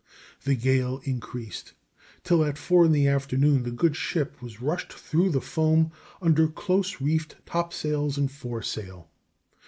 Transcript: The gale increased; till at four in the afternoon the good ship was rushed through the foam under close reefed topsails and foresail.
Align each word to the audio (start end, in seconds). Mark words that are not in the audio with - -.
The 0.45 0.55
gale 0.55 0.99
increased; 1.03 1.73
till 2.23 2.43
at 2.43 2.57
four 2.57 2.85
in 2.87 2.91
the 2.91 3.07
afternoon 3.07 3.61
the 3.61 3.69
good 3.69 3.95
ship 3.95 4.41
was 4.41 4.59
rushed 4.59 4.91
through 4.91 5.29
the 5.29 5.41
foam 5.41 5.91
under 6.23 6.47
close 6.47 6.99
reefed 6.99 7.35
topsails 7.45 8.17
and 8.17 8.31
foresail. 8.31 9.11